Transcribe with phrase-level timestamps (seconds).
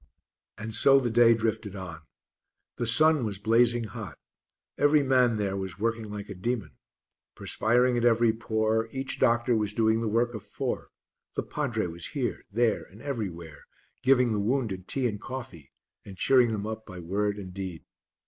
[0.57, 1.99] And so the day drifted on.
[2.77, 4.17] The sun was blazing hot;
[4.75, 6.71] every man there was working like a demon.
[7.35, 10.89] Perspiring at every pore, each doctor was doing the work of four;
[11.35, 13.61] the padre was here, there and everywhere,
[14.01, 15.69] giving the wounded tea and coffee,
[16.03, 17.85] and cheering them up by word and deed.